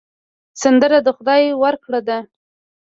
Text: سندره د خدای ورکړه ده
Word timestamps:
سندره 0.61 0.97
د 1.05 1.07
خدای 1.17 1.43
ورکړه 1.63 1.99
ده 2.07 2.19